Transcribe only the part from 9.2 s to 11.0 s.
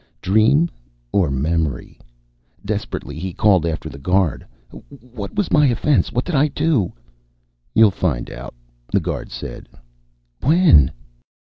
said. "When?"